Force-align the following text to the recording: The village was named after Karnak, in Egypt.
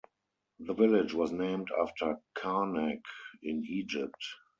The 0.57 0.73
village 0.73 1.13
was 1.13 1.31
named 1.31 1.67
after 1.79 2.19
Karnak, 2.35 3.01
in 3.43 3.63
Egypt. 3.63 4.17